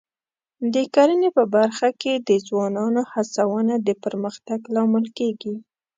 د 0.73 0.75
کرنې 0.95 1.29
په 1.37 1.43
برخه 1.55 1.89
کې 2.01 2.13
د 2.27 2.31
ځوانانو 2.47 3.01
هڅونه 3.13 3.73
د 3.87 3.89
پرمختګ 4.03 4.59
لامل 4.75 5.05
کېږي. 5.17 5.53